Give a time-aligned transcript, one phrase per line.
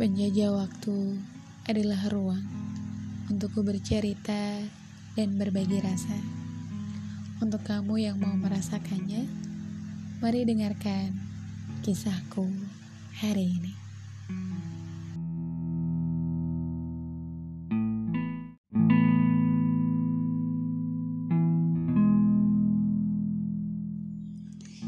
[0.00, 1.20] Penjajah waktu
[1.68, 2.40] adalah ruang
[3.28, 4.64] untukku bercerita
[5.12, 6.16] dan berbagi rasa.
[7.44, 9.28] Untuk kamu yang mau merasakannya,
[10.24, 11.20] mari dengarkan
[11.84, 12.48] kisahku
[13.20, 13.72] hari ini.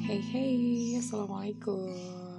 [0.09, 2.32] Hey hey, assalamualaikum.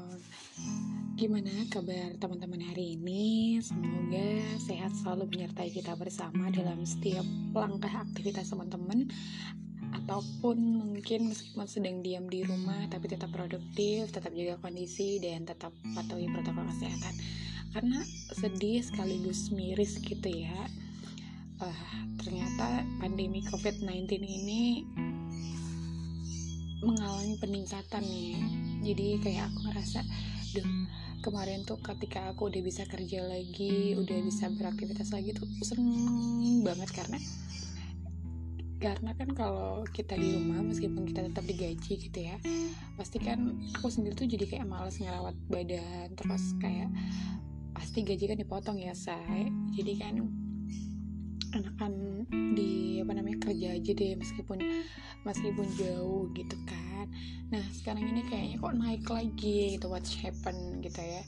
[1.24, 3.56] Gimana kabar teman-teman hari ini?
[3.64, 7.24] Semoga sehat selalu menyertai kita bersama dalam setiap
[7.56, 9.08] langkah aktivitas teman-teman
[10.04, 15.72] ataupun mungkin meskipun sedang diam di rumah tapi tetap produktif, tetap jaga kondisi dan tetap
[15.96, 17.16] patuhi protokol kesehatan.
[17.72, 18.04] Karena
[18.36, 20.60] sedih sekaligus miris gitu ya.
[21.64, 21.88] Uh,
[22.20, 24.84] ternyata pandemi COVID-19 ini
[26.84, 28.36] mengalami peningkatan nih
[28.84, 30.04] jadi kayak aku ngerasa
[30.60, 30.68] duh
[31.24, 36.92] kemarin tuh ketika aku udah bisa kerja lagi udah bisa beraktivitas lagi tuh seneng banget
[36.92, 37.20] karena
[38.84, 42.36] karena kan kalau kita di rumah meskipun kita tetap digaji gitu ya
[43.00, 46.92] pasti kan aku sendiri tuh jadi kayak males ngerawat badan terus kayak
[47.74, 49.50] pasti gaji kan dipotong ya say.
[49.74, 50.16] Jadi kan
[51.54, 52.26] enakan
[52.58, 54.58] di apa namanya kerja aja deh meskipun
[55.22, 57.06] meskipun jauh gitu kan.
[57.54, 61.22] Nah sekarang ini kayaknya kok naik lagi gitu what's happen gitu ya.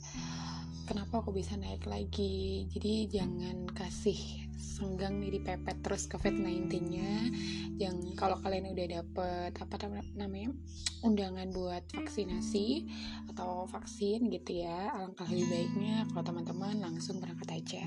[0.86, 2.66] Kenapa aku bisa naik lagi?
[2.70, 7.12] Jadi jangan kasih senggang nih dipepet terus COVID-19 nya
[7.80, 9.74] yang kalau kalian udah dapet apa
[10.12, 10.52] namanya
[11.00, 12.84] undangan buat vaksinasi
[13.32, 17.84] atau vaksin gitu ya alangkah lebih baiknya kalau teman-teman langsung berangkat aja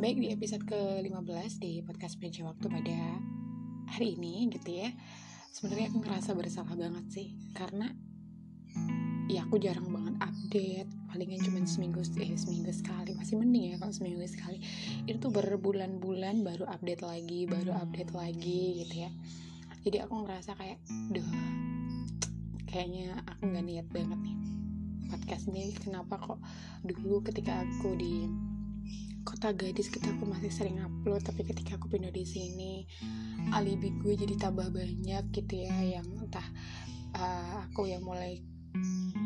[0.00, 2.98] baik di episode ke-15 di podcast meja waktu pada
[3.92, 4.88] hari ini gitu ya
[5.52, 7.92] sebenarnya aku ngerasa bersalah banget sih karena
[9.28, 13.92] ya aku jarang banget update palingan cuma seminggu eh seminggu sekali masih mending ya kalau
[13.92, 14.64] seminggu sekali.
[15.04, 19.10] Itu tuh berbulan-bulan baru update lagi baru update lagi gitu ya.
[19.84, 20.80] Jadi aku ngerasa kayak
[21.12, 21.28] duh
[22.64, 24.36] kayaknya aku nggak niat banget nih
[25.12, 26.40] podcast ini kenapa kok
[26.80, 28.24] dulu ketika aku di
[29.22, 32.86] kota gadis kita aku masih sering upload tapi ketika aku pindah di sini
[33.54, 36.46] alibi gue jadi tambah banyak gitu ya yang entah
[37.16, 38.42] uh, aku yang mulai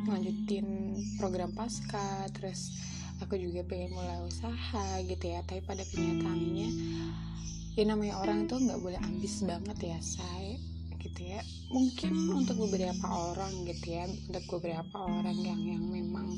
[0.07, 2.75] lanjutin program pasca terus
[3.21, 5.41] aku juga pengen mulai usaha gitu ya.
[5.45, 6.69] Tapi pada kenyataannya
[7.77, 10.57] ya namanya orang itu nggak boleh ambis banget ya saya
[11.01, 11.41] gitu ya.
[11.71, 16.35] Mungkin untuk beberapa orang gitu ya untuk beberapa orang yang yang memang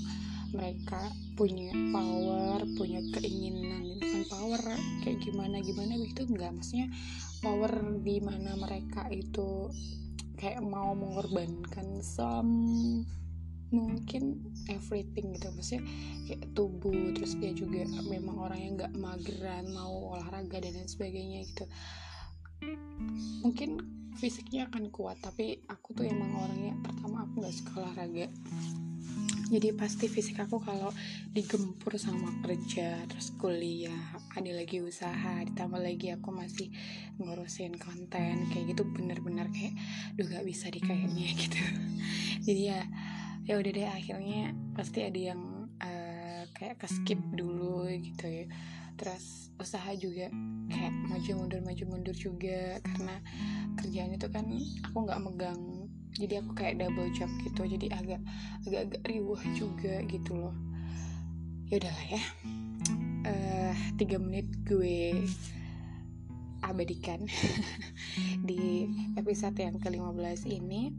[0.53, 4.63] mereka punya power punya keinginan bukan power
[5.05, 6.57] kayak gimana gimana begitu enggak.
[6.57, 6.89] Maksudnya
[7.45, 7.73] power
[8.03, 9.69] di mana mereka itu
[10.39, 13.05] kayak mau mengorbankan some
[13.69, 14.41] mungkin
[14.73, 15.53] everything gitu.
[15.53, 15.85] Maksudnya
[16.25, 21.45] kayak tubuh terus dia juga memang orang yang nggak mageran mau olahraga dan lain sebagainya
[21.45, 21.65] gitu.
[23.45, 28.27] Mungkin fisiknya akan kuat tapi aku tuh emang orangnya pertama aku nggak suka olahraga
[29.49, 30.93] jadi pasti fisik aku kalau
[31.33, 33.97] digempur sama kerja terus kuliah
[34.37, 36.69] ada lagi usaha ditambah lagi aku masih
[37.17, 39.73] ngurusin konten kayak gitu bener-bener kayak
[40.21, 41.61] duh gak bisa di kayaknya gitu.
[42.45, 42.81] Jadi ya
[43.49, 48.45] ya udah deh akhirnya pasti ada yang uh, kayak keskip dulu gitu ya.
[49.01, 50.31] Terus usaha juga
[50.71, 53.17] kayak maju mundur maju mundur juga karena
[53.81, 54.47] kerjaan itu kan
[54.87, 55.61] aku nggak megang
[56.19, 58.21] jadi aku kayak double job gitu jadi agak
[58.67, 60.57] agak agak riuh juga gitu loh.
[61.71, 62.23] Ya udahlah ya.
[63.29, 65.15] Uh, tiga menit gue
[66.67, 67.23] abadikan
[68.49, 70.91] di episode yang ke-15 ini.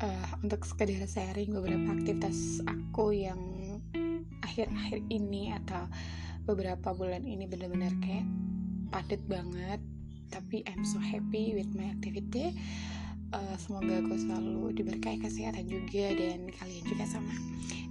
[0.00, 3.36] Uh, untuk sekedar sharing beberapa aktivitas aku yang
[4.40, 5.84] akhir-akhir ini atau
[6.48, 8.24] beberapa bulan ini benar-benar kayak
[8.88, 9.76] padat banget
[10.32, 12.56] tapi I'm so happy with my activity
[13.30, 17.34] uh, semoga aku selalu diberkahi kesehatan juga dan kalian juga sama.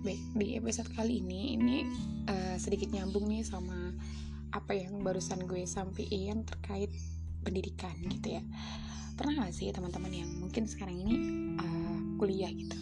[0.04, 1.78] Baik di episode kali ini ini
[2.28, 3.92] uh, sedikit nyambung nih sama
[4.50, 6.92] apa yang barusan gue sampaikan terkait
[7.44, 8.44] pendidikan gitu ya.
[9.16, 11.16] Pernah gak sih teman-teman yang mungkin sekarang ini
[11.60, 12.76] uh, kuliah gitu?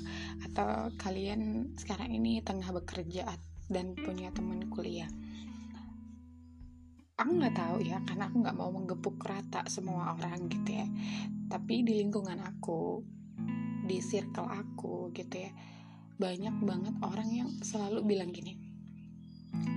[0.46, 3.26] Atau kalian sekarang ini tengah bekerja
[3.70, 5.10] dan punya teman kuliah?
[7.18, 10.86] Aku nggak tahu ya karena aku nggak mau menggepuk rata semua orang gitu ya
[11.48, 13.04] tapi di lingkungan aku
[13.88, 15.52] di circle aku gitu ya
[16.20, 18.60] banyak banget orang yang selalu bilang gini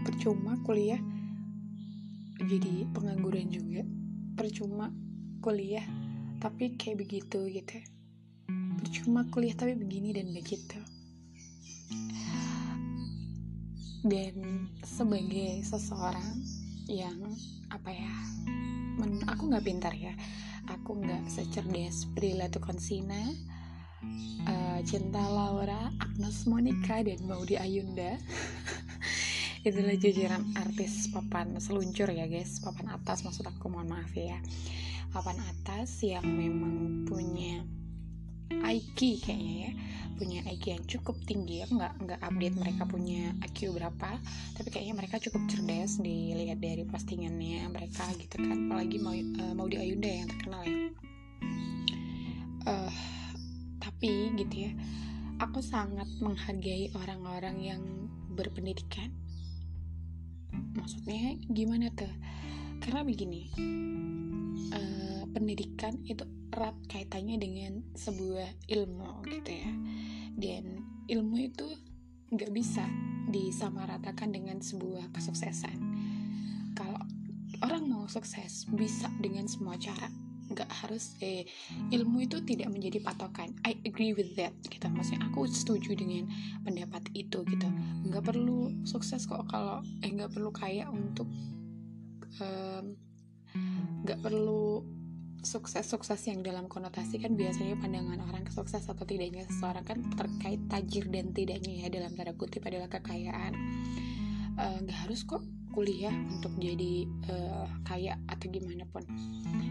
[0.03, 0.99] percuma kuliah
[2.41, 3.87] jadi pengangguran juga
[4.35, 4.91] percuma
[5.45, 5.85] kuliah
[6.41, 7.85] tapi kayak begitu gitu ya.
[8.81, 10.81] percuma kuliah tapi begini dan begitu
[14.01, 16.41] dan sebagai seseorang
[16.91, 17.19] yang
[17.71, 18.13] apa ya
[18.99, 20.13] men, aku nggak pintar ya.
[20.67, 23.31] Aku nggak secerdas Brila Konsina
[24.49, 28.17] uh, Cinta Laura Agnes Monica dan Maudi Ayunda.
[29.67, 32.61] Itulah jajaran artis papan seluncur ya guys.
[32.65, 34.41] Papan atas maksud aku mohon maaf ya.
[35.13, 37.61] Papan atas yang memang punya
[38.51, 39.73] IQ kayaknya ya.
[40.21, 41.67] Punya IQ yang cukup tinggi ya.
[41.71, 44.11] Nggak nggak update mereka punya IQ berapa.
[44.59, 48.69] Tapi kayaknya mereka cukup cerdas dilihat dari postingannya mereka gitu kan.
[48.69, 50.79] Apalagi mau uh, mau di Ayunda yang terkenal ya.
[52.69, 52.93] Uh,
[53.81, 54.73] tapi gitu ya.
[55.41, 57.83] Aku sangat menghargai orang-orang yang
[58.37, 59.09] berpendidikan.
[60.77, 62.13] Maksudnya gimana tuh?
[62.81, 63.49] Karena begini
[64.73, 69.73] uh, pendidikan itu erat kaitannya dengan sebuah ilmu gitu ya.
[70.37, 71.67] Dan ilmu itu
[72.31, 72.87] nggak bisa
[73.31, 75.79] disamaratakan dengan sebuah kesuksesan.
[76.75, 77.03] Kalau
[77.63, 80.11] orang mau sukses bisa dengan semua cara.
[80.51, 81.47] Nggak harus eh
[81.95, 83.55] ilmu itu tidak menjadi patokan.
[83.63, 84.83] I agree with that gitu.
[84.91, 86.27] Maksudnya aku setuju dengan
[86.67, 87.69] pendapat itu gitu.
[88.07, 91.31] Nggak perlu sukses kok kalau eh nggak perlu kaya untuk
[94.05, 94.65] nggak um, perlu
[95.41, 100.61] sukses-sukses yang dalam konotasi kan biasanya pandangan orang ke sukses atau tidaknya seseorang kan terkait
[100.69, 103.57] tajir dan tidaknya ya dalam tanda kutip adalah kekayaan.
[104.61, 105.41] Eh, nggak uh, harus kok
[105.73, 109.07] kuliah untuk jadi uh, kaya atau gimana pun.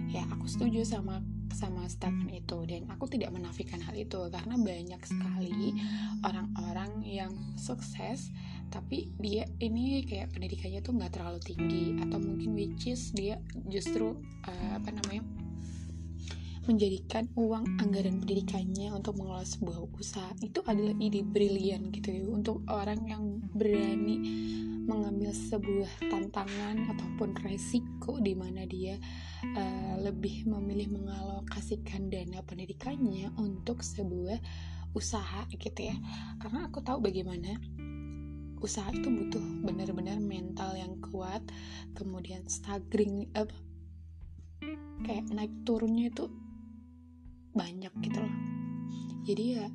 [0.10, 1.22] Ya aku setuju sama
[1.54, 5.76] sama statement itu dan aku tidak menafikan hal itu karena banyak sekali
[6.24, 8.32] orang-orang yang sukses
[8.70, 14.18] tapi dia ini kayak pendidikannya tuh nggak terlalu tinggi atau mungkin which is dia justru
[14.46, 15.26] uh, apa namanya
[16.70, 22.22] menjadikan uang anggaran pendidikannya untuk mengelola sebuah usaha itu adalah ide brilian gitu ya.
[22.30, 24.22] Untuk orang yang berani
[24.86, 29.02] mengambil sebuah tantangan ataupun resiko di mana dia
[29.58, 34.38] uh, lebih memilih mengalokasikan dana pendidikannya untuk sebuah
[34.94, 35.98] usaha gitu ya.
[36.38, 37.58] Karena aku tahu bagaimana
[38.60, 41.42] usaha itu butuh benar-benar mental yang kuat
[41.96, 43.56] kemudian staggering apa
[45.04, 46.28] kayak naik turunnya itu
[47.56, 48.36] banyak gitu loh.
[49.24, 49.68] Jadi ya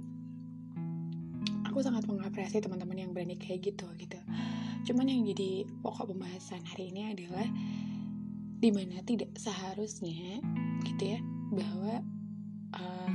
[1.68, 4.20] aku sangat mengapresiasi teman-teman yang berani kayak gitu gitu.
[4.84, 7.48] Cuman yang jadi pokok pembahasan hari ini adalah
[8.60, 10.40] di mana tidak seharusnya
[10.84, 11.20] gitu ya
[11.52, 12.00] bahwa
[12.76, 13.10] uh,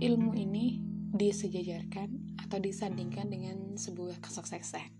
[0.00, 0.80] ilmu ini
[1.14, 4.90] disejajarkan atau disandingkan dengan sebuah kesuksesan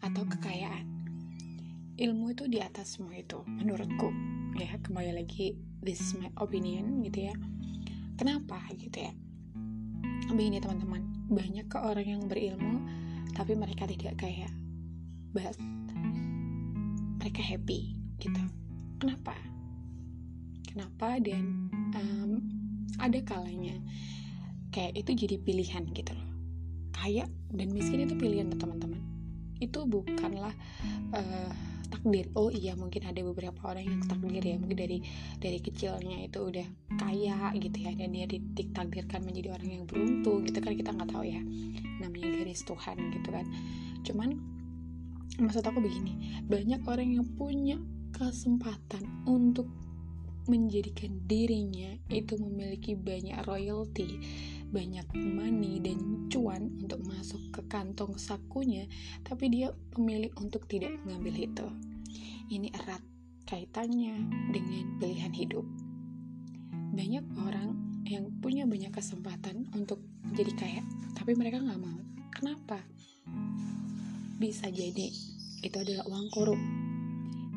[0.00, 0.88] atau kekayaan
[2.00, 4.08] ilmu itu di atas semua itu menurutku
[4.56, 7.36] ya kembali lagi this is my opinion gitu ya
[8.14, 9.10] Kenapa gitu ya?
[10.30, 12.86] Begini teman-teman, banyak ke orang yang berilmu
[13.34, 14.46] tapi mereka tidak kaya.
[15.34, 15.58] But
[17.18, 18.42] mereka happy gitu.
[19.02, 19.34] Kenapa?
[20.62, 21.66] Kenapa dan
[21.98, 22.38] um,
[23.02, 23.82] ada kalanya
[24.70, 26.23] kayak itu jadi pilihan gitu loh.
[26.94, 29.02] Kaya dan miskin itu pilihan teman-teman.
[29.58, 30.54] Itu bukanlah
[31.12, 31.52] uh,
[31.90, 32.30] takdir.
[32.38, 34.56] Oh iya mungkin ada beberapa orang yang takdir ya.
[34.56, 34.98] Mungkin dari
[35.42, 37.92] dari kecilnya itu udah kaya gitu ya.
[37.98, 40.72] Dan dia ditakdirkan menjadi orang yang beruntung gitu kan.
[40.78, 41.42] Kita nggak tahu ya.
[42.00, 43.46] Namanya garis Tuhan gitu kan.
[44.06, 44.28] Cuman
[45.42, 46.40] maksud aku begini.
[46.46, 47.76] Banyak orang yang punya
[48.14, 49.66] kesempatan untuk
[50.44, 54.20] menjadikan dirinya itu memiliki banyak royalty
[54.74, 58.90] banyak money dan cuan untuk masuk ke kantong sakunya,
[59.22, 61.66] tapi dia memilih untuk tidak mengambil itu.
[62.50, 62.98] Ini erat
[63.46, 64.18] kaitannya
[64.50, 65.62] dengan pilihan hidup.
[66.90, 67.70] Banyak orang
[68.02, 70.02] yang punya banyak kesempatan untuk
[70.34, 70.82] jadi kaya,
[71.14, 72.00] tapi mereka nggak mau.
[72.34, 72.82] Kenapa?
[74.42, 75.08] Bisa jadi
[75.62, 76.60] itu adalah uang korup.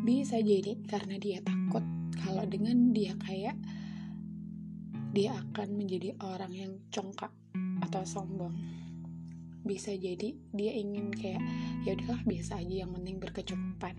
[0.06, 1.82] Bisa jadi karena dia takut
[2.22, 3.58] kalau dengan dia kaya,
[5.18, 7.34] dia akan menjadi orang yang congkak
[7.82, 8.54] atau sombong.
[9.66, 11.42] Bisa jadi dia ingin kayak
[11.90, 13.98] ya udahlah biasa aja yang penting berkecukupan.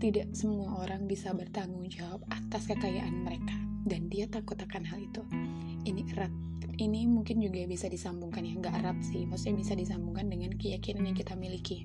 [0.00, 3.52] Tidak semua orang bisa bertanggung jawab atas kekayaan mereka
[3.84, 5.20] dan dia takut akan hal itu.
[5.84, 6.32] Ini erat.
[6.80, 8.56] Ini mungkin juga bisa disambungkan ya.
[8.56, 11.84] Nggak erat sih maksudnya bisa disambungkan dengan keyakinan yang kita miliki.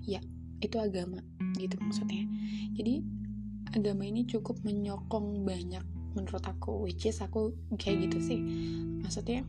[0.00, 0.24] Ya
[0.64, 1.20] itu agama
[1.60, 2.24] gitu maksudnya.
[2.72, 3.04] Jadi
[3.76, 8.40] agama ini cukup menyokong banyak menurut aku which is aku kayak gitu sih.
[9.04, 9.44] Maksudnya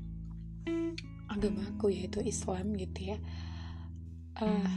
[1.32, 3.18] agama aku yaitu Islam gitu ya
[4.42, 4.74] uh,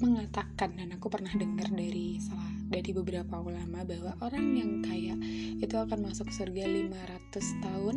[0.00, 5.14] mengatakan dan aku pernah dengar dari salah dari beberapa ulama bahwa orang yang kaya
[5.60, 7.96] itu akan masuk surga 500 tahun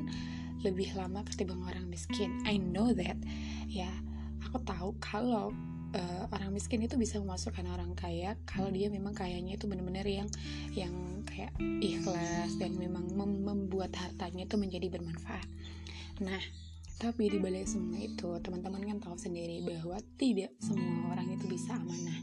[0.64, 2.32] lebih lama ketimbang orang miskin.
[2.48, 3.20] I know that
[3.68, 3.92] ya.
[4.44, 5.56] Aku tahu kalau
[5.94, 10.30] uh, orang miskin itu bisa memasukkan orang kaya kalau dia memang kayanya itu benar-benar yang
[10.74, 10.94] yang
[11.26, 15.48] kayak ikhlas dan memang mem membuat hartanya itu menjadi bermanfaat.
[16.22, 16.42] Nah,
[17.02, 21.76] tapi di balik semua itu, teman-teman kan tahu sendiri bahwa tidak semua orang itu bisa
[21.76, 22.20] amanah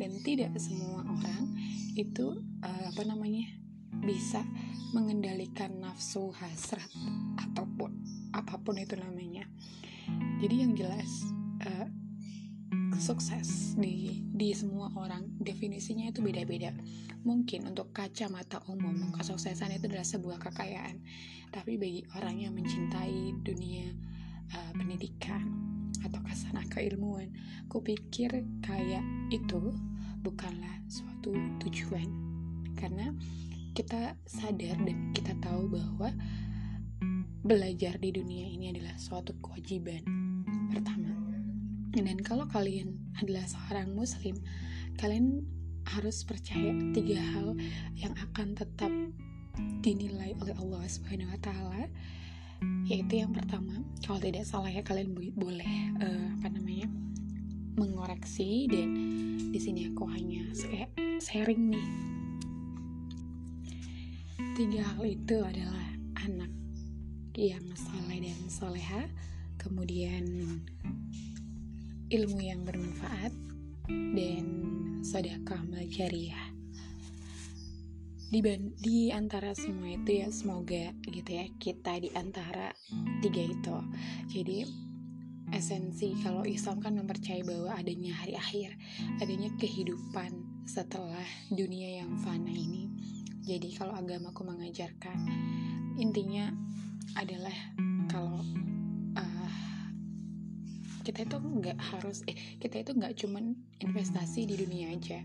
[0.00, 1.44] dan tidak semua orang
[1.96, 3.44] itu uh, apa namanya
[4.04, 4.44] bisa
[4.92, 6.88] mengendalikan nafsu hasrat
[7.38, 7.92] ataupun
[8.32, 9.44] apa pun itu namanya.
[10.40, 11.35] Jadi yang jelas
[12.98, 16.74] sukses di di semua orang definisinya itu beda-beda.
[17.26, 21.02] Mungkin untuk kacamata umum kesuksesan itu adalah sebuah kekayaan,
[21.50, 23.90] tapi bagi orang yang mencintai dunia
[24.54, 25.48] uh, pendidikan
[26.04, 27.32] atau ke sana keilmuan,
[27.66, 28.30] kupikir
[28.62, 29.74] kayak itu
[30.22, 31.34] bukanlah suatu
[31.66, 32.06] tujuan.
[32.76, 33.10] Karena
[33.72, 36.12] kita sadar dan kita tahu bahwa
[37.46, 40.04] belajar di dunia ini adalah suatu kewajiban.
[40.70, 41.15] Pertama
[42.04, 44.36] dan kalau kalian adalah seorang muslim,
[45.00, 45.46] kalian
[45.86, 47.54] harus percaya tiga hal
[47.96, 48.92] yang akan tetap
[49.80, 51.88] dinilai oleh Allah Subhanahu wa taala.
[52.88, 56.88] Yaitu yang pertama, kalau tidak salah ya kalian boleh uh, apa namanya?
[57.76, 58.88] mengoreksi dan
[59.52, 60.48] di sini aku hanya
[61.20, 61.88] sharing nih.
[64.56, 65.84] Tiga hal itu adalah
[66.24, 66.48] anak
[67.36, 69.02] yang soleh dan soleha,
[69.60, 70.24] kemudian
[72.10, 73.34] ilmu yang bermanfaat,
[73.90, 74.44] dan
[75.02, 76.50] sedekah jariah.
[78.26, 78.42] Di,
[78.82, 82.74] di antara semua itu ya semoga gitu ya kita di antara
[83.22, 83.76] tiga itu.
[84.26, 84.66] Jadi
[85.54, 88.74] esensi kalau Islam kan mempercayai bahwa adanya hari akhir,
[89.22, 90.34] adanya kehidupan
[90.66, 91.22] setelah
[91.54, 92.90] dunia yang fana ini.
[93.46, 95.22] Jadi kalau agamaku mengajarkan
[96.02, 96.50] intinya
[97.14, 97.54] adalah
[98.10, 98.42] kalau
[101.06, 105.22] kita itu nggak harus eh kita itu nggak cuman investasi di dunia aja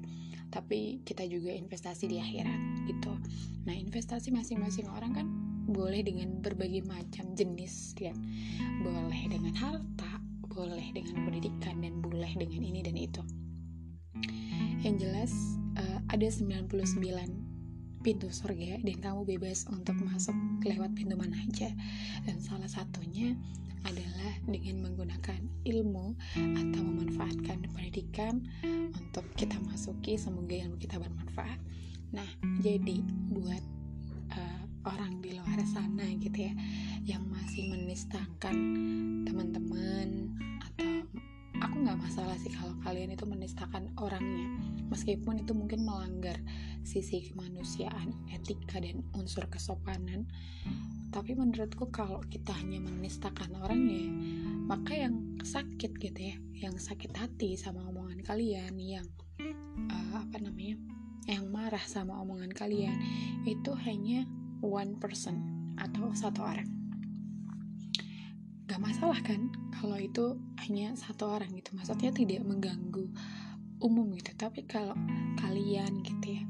[0.53, 3.15] tapi kita juga investasi di akhirat gitu.
[3.63, 5.27] Nah investasi masing-masing orang kan
[5.71, 8.13] boleh dengan berbagai macam jenis kan.
[8.83, 10.19] Boleh dengan harta
[10.51, 13.23] boleh dengan pendidikan dan boleh dengan ini dan itu.
[14.83, 15.31] Yang jelas
[15.79, 16.67] uh, ada 99
[18.01, 20.33] pintu surga dan kamu bebas untuk masuk
[20.65, 21.69] lewat pintu mana aja.
[22.25, 23.37] Dan salah satunya
[23.85, 28.45] adalah dengan menggunakan ilmu atau memanfaatkan pendidikan
[28.93, 31.57] untuk kita masuki semoga ilmu kita bermanfaat.
[32.13, 32.27] Nah
[32.61, 33.01] jadi
[33.33, 33.63] buat
[34.35, 36.53] uh, orang di luar sana gitu ya
[37.05, 38.55] yang masih menistakan
[39.25, 40.29] teman-teman
[40.61, 41.05] atau
[41.61, 44.45] aku nggak masalah sih kalau kalian itu menistakan orangnya.
[44.89, 46.37] Meskipun itu mungkin melanggar
[46.81, 50.27] sisi kemanusiaan etika dan unsur kesopanan.
[51.11, 54.07] Tapi menurutku kalau kita hanya menistakan orangnya
[54.71, 59.03] maka yang sakit gitu ya yang sakit hati sama omongan kalian yang
[59.91, 60.79] uh, apa namanya
[61.27, 62.95] yang marah sama omongan kalian
[63.43, 64.23] itu hanya
[64.63, 65.43] one person
[65.75, 66.69] atau satu orang.
[68.69, 71.75] Gak masalah kan kalau itu hanya satu orang gitu.
[71.75, 73.11] Maksudnya tidak mengganggu
[73.83, 74.31] umum gitu.
[74.39, 74.95] Tapi kalau
[75.35, 76.43] kalian gitu ya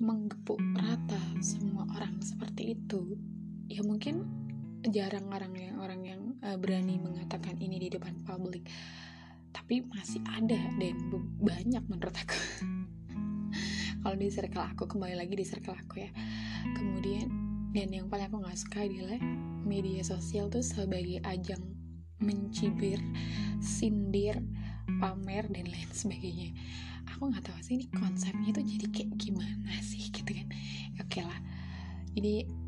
[0.00, 3.20] menggepuk rata semua orang seperti itu
[3.68, 4.24] ya mungkin
[4.88, 8.64] jarang orang yang orang yang uh, berani mengatakan ini di depan publik.
[9.52, 10.96] Tapi masih ada dan
[11.42, 12.38] banyak menurut aku.
[14.00, 16.10] Kalau di circle aku kembali lagi di circle aku ya.
[16.72, 17.28] Kemudian
[17.76, 19.20] dan yang paling aku nggak suka adalah
[19.62, 21.60] media sosial tuh sebagai ajang
[22.20, 22.98] mencibir
[23.60, 24.40] sindir
[24.98, 26.50] pamer dan lain sebagainya.
[27.14, 30.48] Aku nggak tahu sih ini konsepnya tuh jadi kayak gimana sih gitu kan.
[30.98, 31.40] Oke lah.
[32.18, 32.60] Ini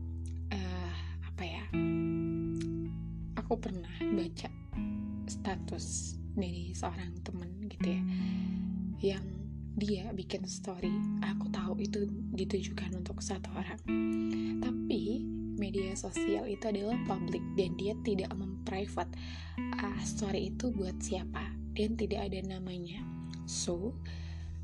[3.52, 4.48] aku pernah baca
[5.28, 8.02] status dari seorang temen gitu ya
[9.12, 9.26] yang
[9.76, 10.88] dia bikin story
[11.20, 13.76] aku tahu itu ditujukan untuk satu orang.
[14.64, 15.20] Tapi
[15.60, 19.12] media sosial itu adalah public dan dia tidak memprivate
[19.84, 23.00] uh, story itu buat siapa dan tidak ada namanya
[23.44, 23.96] so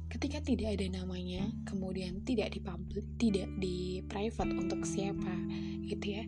[0.09, 5.35] ketika tidak ada namanya kemudian tidak di public tidak di private untuk siapa
[5.85, 6.25] gitu ya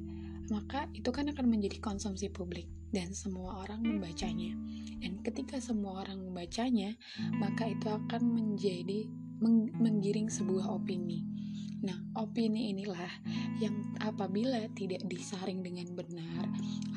[0.50, 4.50] maka itu kan akan menjadi konsumsi publik dan semua orang membacanya.
[4.98, 6.98] Dan ketika semua orang membacanya,
[7.38, 9.06] maka itu akan menjadi
[9.40, 11.24] meng menggiring sebuah opini.
[11.80, 13.08] Nah, opini inilah
[13.62, 13.72] yang
[14.04, 16.44] apabila tidak disaring dengan benar,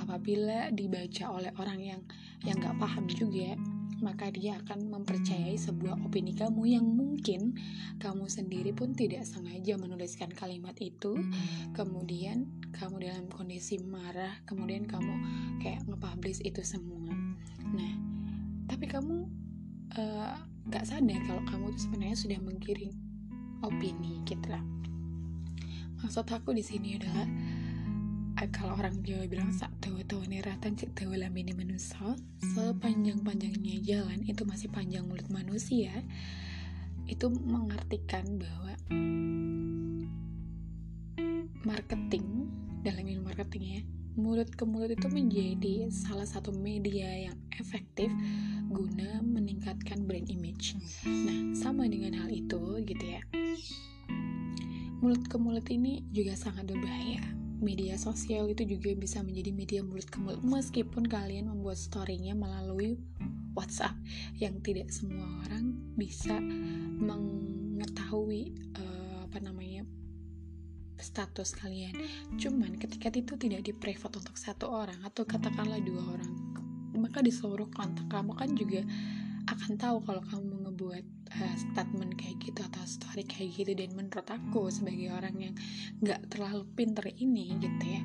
[0.01, 2.01] apabila dibaca oleh orang yang
[2.43, 3.55] yang nggak paham juga,
[4.03, 7.55] maka dia akan mempercayai sebuah opini kamu yang mungkin
[8.03, 11.15] kamu sendiri pun tidak sengaja menuliskan kalimat itu.
[11.72, 15.13] Kemudian kamu dalam kondisi marah kemudian kamu
[15.63, 17.15] kayak nge-publish itu semua.
[17.72, 17.93] Nah
[18.67, 19.27] tapi kamu
[19.98, 20.36] uh,
[20.72, 22.93] gak sadar kalau kamu tuh sebenarnya sudah menggiring
[23.63, 24.63] opini gitu lah
[26.03, 27.27] maksud aku di sini adalah
[28.51, 34.19] kalau orang Jawa bilang sak tahu tahu neratan cek tahu ini manusia sepanjang panjangnya jalan
[34.27, 35.93] itu masih panjang mulut manusia
[37.07, 38.73] itu mengartikan bahwa
[41.63, 42.51] marketing
[42.83, 43.81] dalam ilmu marketing ya
[44.13, 48.13] mulut ke mulut itu menjadi salah satu media yang efektif
[48.69, 50.77] guna meningkatkan brand image.
[51.05, 53.21] Nah, sama dengan hal itu gitu ya.
[55.01, 57.42] Mulut ke mulut ini juga sangat berbahaya.
[57.63, 63.00] Media sosial itu juga bisa menjadi media mulut ke mulut meskipun kalian membuat story-nya melalui
[63.55, 63.96] WhatsApp
[64.36, 66.36] yang tidak semua orang bisa
[67.00, 69.88] mengetahui uh, apa namanya
[71.00, 71.96] status kalian.
[72.36, 76.32] Cuman ketika itu tidak di private untuk satu orang atau katakanlah dua orang,
[77.00, 78.82] maka di seluruh kontak kamu kan juga
[79.48, 81.05] akan tahu kalau kamu ngebuat
[81.41, 83.71] uh, statement kayak gitu atau story kayak gitu.
[83.73, 85.55] Dan menurut aku sebagai orang yang
[86.03, 88.03] nggak terlalu pinter ini gitu ya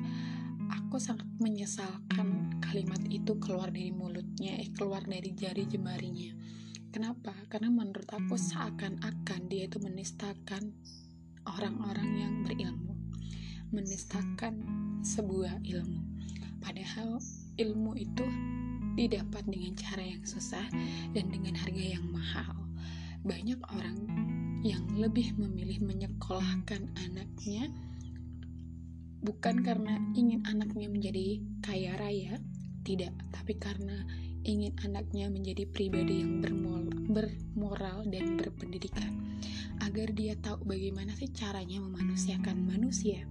[0.69, 6.33] aku sangat menyesalkan kalimat itu keluar dari mulutnya eh keluar dari jari jemarinya.
[6.89, 7.33] Kenapa?
[7.49, 10.73] Karena menurut aku seakan-akan dia itu menistakan
[11.45, 12.89] orang-orang yang berilmu
[13.69, 14.65] menistakan
[15.05, 16.01] sebuah ilmu.
[16.57, 17.21] Padahal
[17.61, 18.25] ilmu itu
[18.97, 20.65] didapat dengan cara yang susah
[21.13, 22.58] dan dengan harga yang mahal
[23.23, 23.97] banyak orang
[24.63, 27.71] yang lebih memilih menyekolahkan anaknya
[29.23, 32.39] bukan karena ingin anaknya menjadi kaya raya
[32.83, 34.07] tidak tapi karena
[34.47, 39.11] ingin anaknya menjadi pribadi yang bermoral dan berpendidikan.
[39.83, 43.27] Agar dia tahu bagaimana sih caranya memanusiakan manusia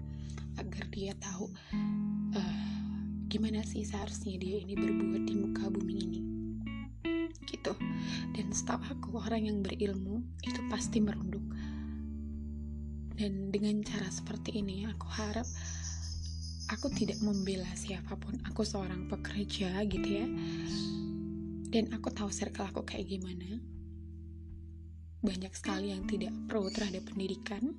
[0.59, 1.47] agar dia tahu
[2.35, 2.67] uh,
[3.31, 6.21] gimana sih seharusnya dia ini berbuat di muka bumi ini
[7.49, 7.73] gitu.
[8.37, 11.43] Dan setahu aku orang yang berilmu itu pasti merunduk.
[13.19, 15.49] Dan dengan cara seperti ini aku harap
[16.69, 18.37] aku tidak membela siapa pun.
[18.53, 20.27] Aku seorang pekerja gitu ya.
[21.69, 23.59] Dan aku tahu circle aku kayak gimana.
[25.19, 27.75] Banyak sekali yang tidak pro terhadap pendidikan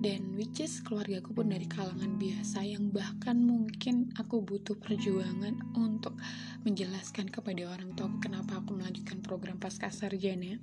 [0.00, 6.16] dan which is keluargaku pun dari kalangan biasa yang bahkan mungkin aku butuh perjuangan untuk
[6.64, 10.56] menjelaskan kepada orang tua kenapa aku melanjutkan program pasca sarjana.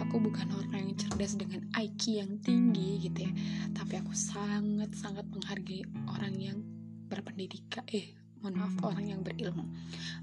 [0.00, 3.32] Aku bukan orang yang cerdas dengan IQ yang tinggi gitu ya.
[3.76, 5.84] Tapi aku sangat sangat menghargai
[6.16, 6.58] orang yang
[7.12, 9.68] berpendidikan eh mohon maaf orang yang berilmu.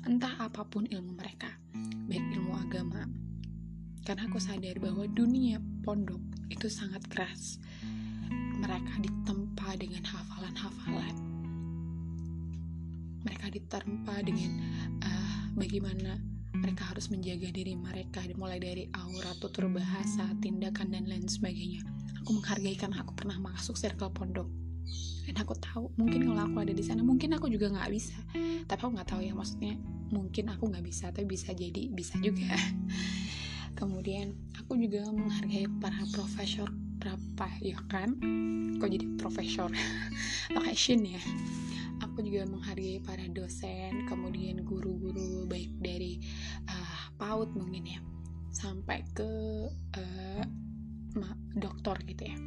[0.09, 1.53] Entah apa pun ilmu mereka
[2.09, 3.05] baik ilmu agama.
[4.01, 7.59] Karena aku sadar bahwa dunia pondok itu sangat keras.
[8.57, 11.15] Mereka ditempa dengan hafalan-hafalan.
[13.25, 14.51] Mereka ditempa dengan
[15.05, 16.17] uh, bagaimana
[16.57, 21.85] mereka harus menjaga diri mereka mulai dari aura, tutur bahasa, tindakan dan lain sebagainya.
[22.25, 24.49] Aku menghargai karena aku pernah masuk circle pondok
[25.27, 28.15] dan aku tahu mungkin kalau aku ada di sana mungkin aku juga nggak bisa
[28.63, 29.75] tapi aku nggak tahu ya maksudnya
[30.07, 32.55] mungkin aku nggak bisa tapi bisa jadi bisa juga
[33.79, 36.71] kemudian aku juga menghargai para profesor
[37.07, 38.19] berapa ya kan?
[38.83, 39.71] Kok jadi profesor?
[40.55, 41.23] Location ya?
[42.03, 46.19] Aku juga menghargai para dosen kemudian guru-guru baik dari
[46.67, 47.99] uh, PAUD mungkin ya
[48.51, 49.31] sampai ke
[49.71, 50.43] uh,
[51.55, 52.37] dokter gitu ya.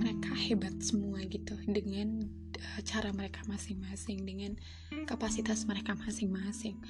[0.00, 2.24] Mereka hebat semua gitu dengan
[2.56, 4.56] uh, cara mereka masing-masing dengan
[5.04, 6.80] kapasitas mereka masing-masing.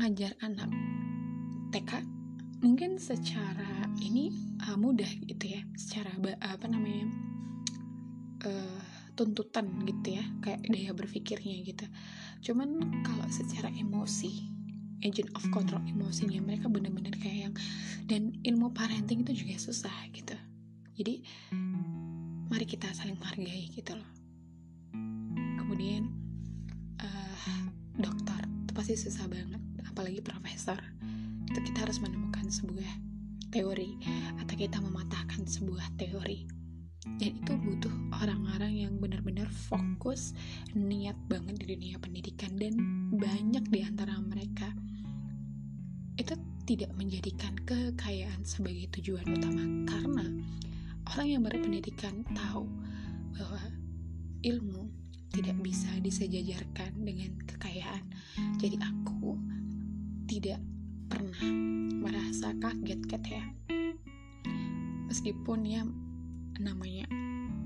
[0.00, 0.72] Ngajar anak
[1.76, 2.19] TK
[2.60, 4.32] mungkin secara ini
[4.68, 5.60] uh, mudah gitu ya.
[5.76, 7.08] Secara apa namanya
[8.44, 8.80] uh,
[9.16, 10.24] tuntutan gitu ya.
[10.44, 11.84] Kayak daya berpikirnya gitu.
[12.44, 14.60] Cuman kalau secara emosi
[15.00, 17.54] agent of control emosinya mereka bener-bener kayak yang
[18.04, 20.36] dan ilmu parenting itu juga susah gitu.
[21.00, 21.24] Jadi
[22.52, 24.10] mari kita saling menghargai gitu loh.
[25.56, 26.12] Kemudian
[27.00, 27.64] uh,
[27.96, 30.76] dokter itu pasti susah banget apalagi profesor.
[31.48, 32.92] Itu kita harus menemukan sebuah
[33.54, 33.98] teori
[34.42, 36.46] atau kita mematahkan sebuah teori.
[37.00, 40.36] Dan itu butuh orang-orang yang benar-benar fokus
[40.76, 42.76] niat banget di dunia pendidikan dan
[43.16, 44.68] banyak di antara mereka.
[46.20, 46.36] Itu
[46.68, 50.26] tidak menjadikan kekayaan sebagai tujuan utama karena
[51.16, 52.68] orang yang berpendidikan tahu
[53.32, 53.62] bahwa
[54.44, 54.92] ilmu
[55.30, 58.04] tidak bisa disejajarkan dengan kekayaan.
[58.60, 59.38] Jadi aku
[60.28, 60.60] tidak
[61.10, 61.42] pernah
[62.30, 63.42] merasa kaget kat ya.
[65.10, 65.82] Meskipun ya
[66.62, 67.10] namanya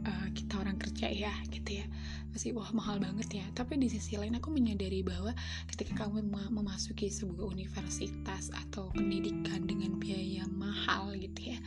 [0.09, 1.87] uh, kita orang kerja ya gitu ya.
[2.33, 3.47] Pasti wah mahal banget ya.
[3.53, 5.37] Tapi di sisi lain aku menyadari bahwa
[5.69, 11.61] ketika kamu memasuki sebuah universitas atau pendidikan dengan biaya mahal gitu ya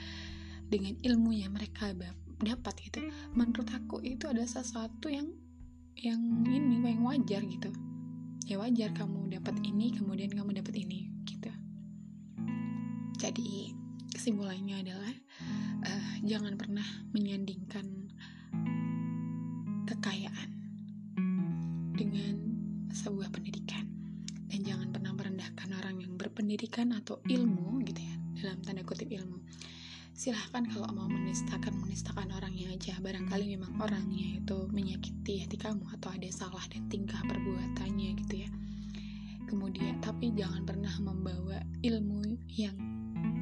[0.66, 1.94] dengan ilmu yang mereka
[2.42, 5.30] dapat gitu menurut aku itu ada sesuatu yang
[6.02, 6.18] yang
[6.50, 7.70] ini yang wajar gitu.
[8.50, 11.54] Ya wajar kamu dapat ini kemudian kamu dapat ini gitu
[13.18, 13.74] jadi
[14.14, 15.14] kesimpulannya adalah
[15.90, 16.86] uh, jangan pernah
[17.18, 18.14] menyandingkan
[19.90, 20.50] kekayaan
[21.98, 22.36] dengan
[22.94, 23.90] sebuah pendidikan.
[24.48, 29.42] Dan jangan pernah merendahkan orang yang berpendidikan atau ilmu gitu ya dalam tanda kutip ilmu.
[30.14, 32.98] Silahkan kalau mau menistakan menistakan orangnya aja.
[33.02, 38.50] Barangkali memang orangnya itu menyakiti hati kamu atau ada salah dan tingkah perbuatannya gitu ya.
[39.50, 42.78] Kemudian tapi jangan pernah membawa ilmu yang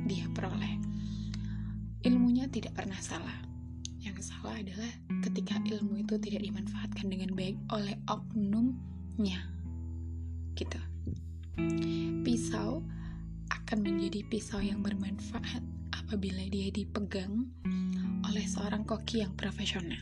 [0.06, 0.78] dia peroleh
[2.06, 3.38] ilmunya tidak pernah salah
[4.02, 4.92] yang salah adalah
[5.26, 9.42] ketika ilmu itu tidak dimanfaatkan dengan baik oleh oknumnya
[10.54, 10.80] gitu
[12.22, 12.86] pisau
[13.50, 15.62] akan menjadi pisau yang bermanfaat
[16.06, 17.50] apabila dia dipegang
[18.30, 20.02] oleh seorang koki yang profesional.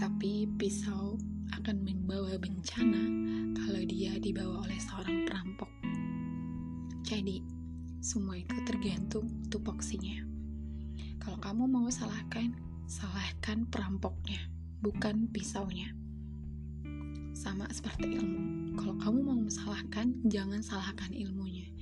[0.00, 1.20] Tapi pisau
[1.52, 3.02] akan membawa bencana
[3.52, 5.68] kalau dia dibawa oleh seorang perampok.
[7.04, 7.44] Jadi,
[8.02, 10.26] semua itu tergantung tupoksinya.
[11.22, 12.52] Kalau kamu mau salahkan,
[12.90, 14.42] salahkan perampoknya,
[14.82, 15.94] bukan pisaunya.
[17.32, 18.74] Sama seperti ilmu.
[18.74, 21.72] Kalau kamu mau salahkan, jangan salahkan ilmunya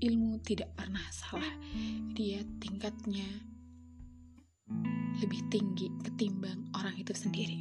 [0.00, 1.54] ilmu tidak pernah salah.
[2.16, 3.28] Dia tingkatnya
[5.20, 7.60] lebih tinggi ketimbang orang itu sendiri.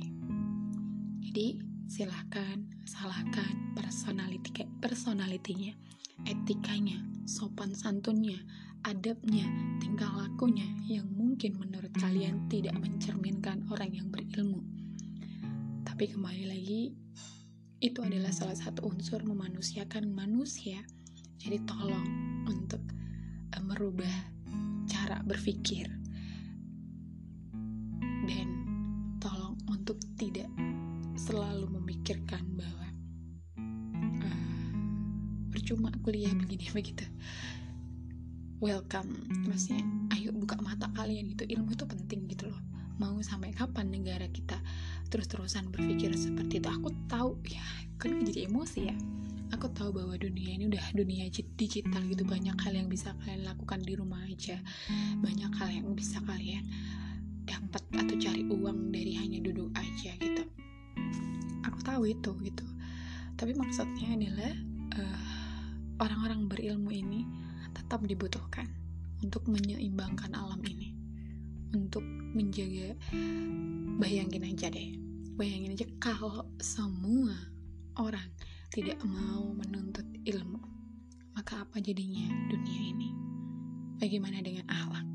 [1.19, 5.75] Jadi, silahkan salahkan personality personalitinya,
[6.23, 8.41] etikanya, sopan santunnya,
[8.81, 9.45] adabnya,
[9.77, 14.65] tingkah lakunya yang mungkin menurut kalian tidak mencerminkan orang yang berilmu.
[15.85, 16.97] Tapi kembali lagi,
[17.79, 20.83] itu adalah salah satu unsur memanusiakan manusia
[21.39, 22.07] jadi tolong
[22.49, 22.83] untuk
[23.55, 24.11] uh, merubah
[24.91, 25.87] cara berpikir
[36.09, 37.05] kuliah begini begitu.
[38.57, 39.29] Welcome.
[39.45, 39.85] Maksudnya
[40.17, 41.45] ayo buka mata kalian gitu.
[41.45, 42.57] Ilmu itu penting gitu loh.
[42.97, 44.57] Mau sampai kapan negara kita
[45.13, 46.65] terus-terusan berpikir seperti itu?
[46.65, 47.61] Aku tahu ya
[48.01, 48.97] kan jadi emosi ya.
[49.53, 52.25] Aku tahu bahwa dunia ini udah dunia digital gitu.
[52.25, 54.57] Banyak hal yang bisa kalian lakukan di rumah aja.
[55.21, 56.65] Banyak hal yang bisa kalian
[57.45, 60.41] dapat atau cari uang dari hanya duduk aja gitu.
[61.69, 62.65] Aku tahu itu gitu.
[63.37, 64.53] Tapi maksudnya adalah
[64.97, 65.28] uh,
[65.99, 67.27] orang-orang berilmu ini
[67.75, 68.67] tetap dibutuhkan
[69.19, 70.95] untuk menyeimbangkan alam ini
[71.75, 72.01] untuk
[72.33, 72.97] menjaga
[74.01, 74.95] bayangin aja deh
[75.39, 77.35] bayangin aja kalau semua
[77.99, 78.27] orang
[78.69, 80.61] tidak mau menuntut ilmu,
[81.33, 83.09] maka apa jadinya dunia ini?
[83.97, 85.07] Bagaimana dengan akhlak?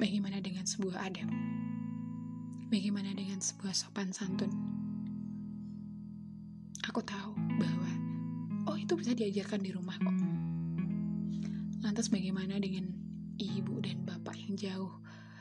[0.00, 1.28] Bagaimana dengan sebuah adab?
[2.72, 4.48] Bagaimana dengan sebuah sopan santun?
[6.88, 7.90] Aku tahu bahwa
[8.68, 10.16] oh itu bisa diajarkan di rumah kok.
[11.82, 12.92] Lantas bagaimana dengan
[13.40, 14.92] ibu dan bapak yang jauh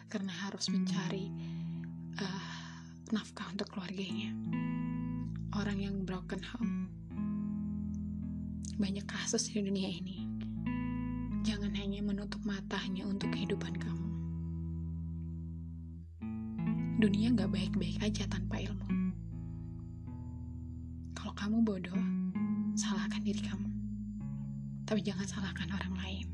[0.07, 1.27] karena harus mencari
[2.23, 2.79] uh,
[3.11, 4.31] nafkah untuk keluarganya?
[5.57, 6.91] orang yang broken home.
[8.77, 10.27] Banyak kasus di dunia ini.
[11.41, 14.07] Jangan hanya menutup matanya untuk kehidupan kamu.
[17.01, 18.61] Dunia gak baik-baik aja tanpa
[23.27, 23.69] diri kamu.
[24.87, 26.27] Tapi jangan salahkan orang lain.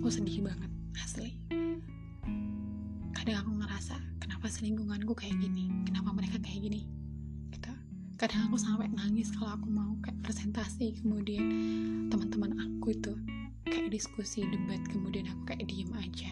[0.00, 1.36] Aku sedih banget, asli.
[3.12, 4.00] Kadang aku ngerasa
[4.38, 6.86] kenapa selingkunganku kayak gini kenapa mereka kayak gini
[7.50, 7.74] gitu
[8.14, 11.42] kadang aku sampai nangis kalau aku mau kayak presentasi kemudian
[12.06, 13.18] teman-teman aku itu
[13.66, 16.30] kayak diskusi debat kemudian aku kayak diem aja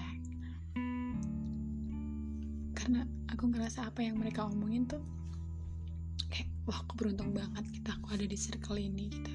[2.78, 5.02] karena aku ngerasa apa yang mereka omongin tuh
[6.30, 9.32] kayak wah aku beruntung banget kita aku ada di circle ini gitu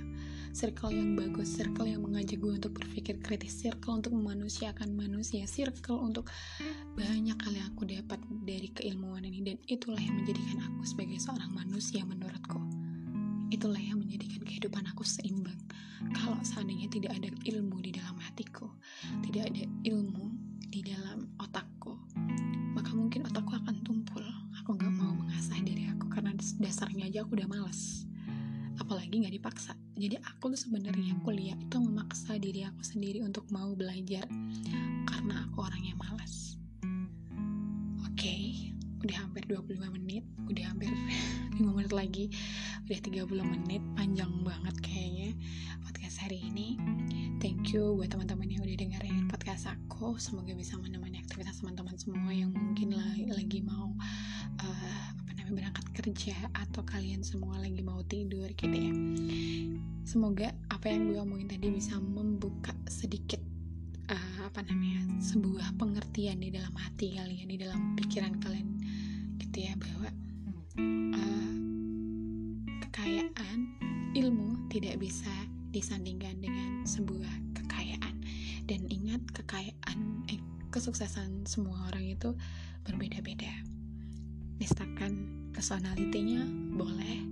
[0.51, 6.03] circle yang bagus circle yang mengajak gue untuk berpikir kritis circle untuk memanusiakan manusia circle
[6.03, 6.27] untuk
[6.99, 9.39] banyak yang aku dapat dari keilmuan ini.
[9.47, 12.59] Dan itulah yang menjadikan aku sebagai seorang manusia menurutku.
[13.47, 15.55] Itulah yang menjadikan kehidupan aku seimbang.
[16.11, 18.69] Kalau seandainya tidak ada ilmu di dalam hatiku
[19.25, 20.29] tidak ada ilmu
[20.71, 21.97] di dalam otakku
[22.71, 23.40] maka mungkin otakku
[26.57, 28.03] dasarnya aja aku udah males.
[28.81, 29.77] Apalagi nggak dipaksa.
[29.95, 34.25] Jadi aku tuh sebenarnya kuliah itu memaksa diri aku sendiri untuk mau belajar.
[35.05, 36.51] Karena aku orang yang malas
[38.11, 38.69] oke okay,
[39.01, 40.91] udah 25 menit udah hampir
[41.57, 42.25] 5 menit lagi.
[42.85, 45.31] Udah 30 menit panjang banget kayaknya
[45.81, 46.75] podcast hari ini.
[47.39, 50.19] Thank you buat teman-teman yang udah dengerin podcast aku.
[50.19, 53.95] Semoga bisa menemani aktivitas teman-teman semua yang mungkin lagi, lagi mau
[55.51, 58.93] berangkat kerja atau kalian semua lagi mau tidur gitu ya.
[60.07, 63.39] Semoga apa yang gue omongin tadi bisa membuka sedikit
[64.07, 68.79] uh, apa namanya sebuah pengertian di dalam hati kalian di dalam pikiran kalian
[69.43, 70.09] gitu ya bahwa
[71.15, 71.53] uh,
[72.87, 73.59] kekayaan
[74.15, 75.31] ilmu tidak bisa
[75.71, 78.15] disandingkan dengan sebuah kekayaan.
[78.67, 79.99] Dan ingat kekayaan
[80.31, 80.39] eh,
[80.71, 82.31] kesuksesan semua orang itu
[82.87, 83.70] berbeda-beda
[84.61, 86.45] misalkan personalitinya
[86.77, 87.25] boleh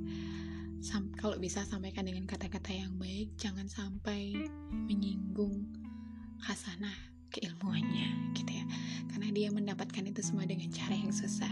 [0.81, 5.69] Sam kalau bisa sampaikan dengan kata-kata yang baik jangan sampai menyinggung
[6.41, 6.95] hasanah
[7.29, 8.65] keilmuannya gitu ya.
[9.13, 11.51] Karena dia mendapatkan itu semua dengan cara yang susah.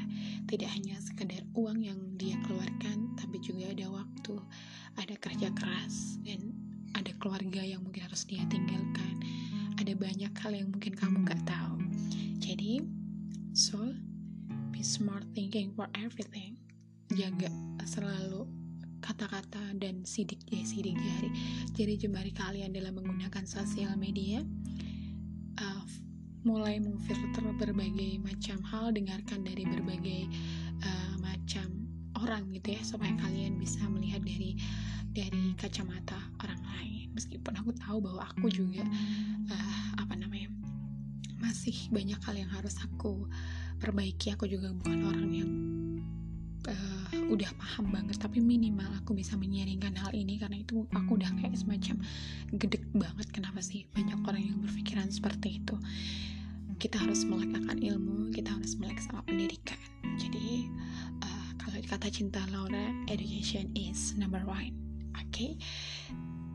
[0.50, 4.36] Tidak hanya sekedar uang yang dia keluarkan tapi juga ada waktu
[4.98, 6.56] ada kerja keras dan
[6.96, 9.22] ada keluarga yang mungkin harus dia tinggalkan.
[9.78, 11.78] Ada banyak hal yang mungkin kamu gak tahu.
[12.42, 12.82] Jadi
[13.54, 14.07] so
[14.78, 16.54] be smart thinking for everything.
[17.10, 17.50] Jaga
[17.82, 18.46] selalu
[19.02, 21.34] kata-kata dan sidik ya sidik jari.
[21.74, 24.46] Jari jemari kalian dalam menggunakan sosial media
[25.58, 25.84] uh,
[26.46, 30.30] mulai memfilter berbagai macam hal dengarkan dari berbagai
[30.86, 31.90] uh, macam
[32.22, 34.62] orang gitu ya supaya kalian bisa melihat dari
[35.10, 37.10] dari kacamata orang lain.
[37.18, 38.86] Meskipun aku tahu bahwa aku juga
[39.50, 40.54] uh, apa namanya
[41.42, 43.26] masih banyak hal yang harus aku
[43.78, 45.52] perbaiki aku juga bukan orang yang
[46.68, 51.30] uh, udah paham banget tapi minimal aku bisa menyaringkan hal ini karena itu aku udah
[51.40, 51.96] kayak semacam
[52.58, 55.76] gedek banget kenapa sih banyak orang yang berpikiran seperti itu
[56.78, 59.80] kita harus melekatkan ilmu kita harus melek sama pendidikan
[60.18, 60.70] jadi
[61.26, 64.74] uh, kalau kata cinta Laura education is number one
[65.18, 65.58] oke okay?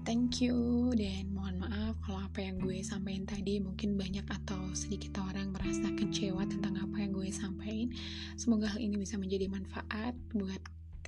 [0.02, 5.22] Thank you dan mohon maaf kalau apa yang gue sampaikan tadi mungkin banyak atau sedikit
[5.22, 7.94] orang merasa kecewa tentang apa yang gue sampaikan.
[8.34, 10.62] Semoga hal ini bisa menjadi manfaat buat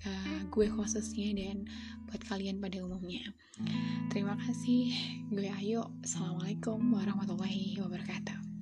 [0.07, 1.67] uh, gue khususnya dan
[2.07, 3.35] buat kalian pada umumnya.
[4.15, 4.95] Terima kasih
[5.31, 5.83] gue Ayu.
[6.07, 8.54] Assalamualaikum warahmatullahi wabarakatuh